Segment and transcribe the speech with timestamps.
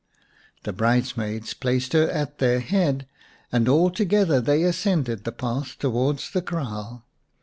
[0.63, 3.05] The bridesmaids placed her at their head,
[3.51, 7.05] and all together they ascended the path towards the kraal.